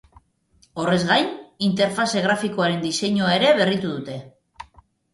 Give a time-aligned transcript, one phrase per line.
[0.83, 1.29] Horrez gain,
[1.69, 4.21] interfaze grafikoaren diseinua ere berritu dute.